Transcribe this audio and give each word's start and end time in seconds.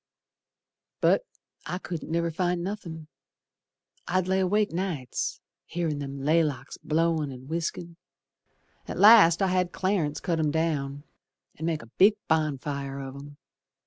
But 0.99 1.27
I 1.67 1.77
couldn't 1.77 2.09
never 2.11 2.31
find 2.31 2.63
nothin'. 2.63 3.05
I'd 4.07 4.27
lay 4.27 4.39
awake 4.39 4.71
nights 4.71 5.41
Hearin' 5.67 5.99
them 5.99 6.17
laylocks 6.17 6.79
blowin' 6.83 7.31
and 7.31 7.47
whiskin'. 7.47 7.97
At 8.87 8.97
last 8.97 9.43
I 9.43 9.47
had 9.49 9.71
Clarence 9.71 10.19
cut 10.19 10.39
'em 10.39 10.49
down 10.49 11.03
An' 11.55 11.67
make 11.67 11.83
a 11.83 11.91
big 11.99 12.15
bonfire 12.27 12.99
of 12.99 13.13
'em. 13.15 13.37